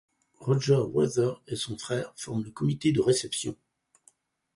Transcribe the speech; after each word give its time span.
Roger 0.39 0.79
Werther 0.95 1.33
et 1.45 1.55
son 1.55 1.77
frère 1.77 2.11
forment 2.15 2.43
le 2.43 2.49
comité 2.49 2.91
de 2.91 3.01
réception. 3.01 3.55